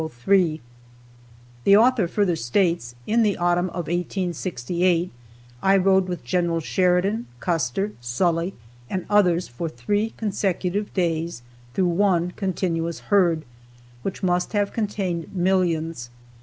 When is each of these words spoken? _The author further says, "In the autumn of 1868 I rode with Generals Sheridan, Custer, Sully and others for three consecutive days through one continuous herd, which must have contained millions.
_The 1.63 1.77
author 1.77 2.07
further 2.07 2.35
says, 2.35 2.95
"In 3.05 3.21
the 3.21 3.37
autumn 3.37 3.69
of 3.69 3.85
1868 3.87 5.11
I 5.61 5.77
rode 5.77 6.07
with 6.07 6.23
Generals 6.23 6.63
Sheridan, 6.63 7.27
Custer, 7.39 7.91
Sully 8.01 8.55
and 8.89 9.05
others 9.11 9.47
for 9.47 9.69
three 9.69 10.15
consecutive 10.17 10.91
days 10.95 11.43
through 11.75 11.89
one 11.89 12.31
continuous 12.31 13.01
herd, 13.13 13.45
which 14.01 14.23
must 14.23 14.53
have 14.53 14.73
contained 14.73 15.35
millions. 15.35 16.09